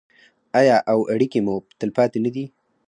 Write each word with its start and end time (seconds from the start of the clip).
آیا 0.59 0.75
او 0.91 0.99
اړیکې 1.13 1.39
مو 1.45 1.55
تلپاتې 1.79 2.19
نه 2.25 2.29
دي؟ 2.35 2.45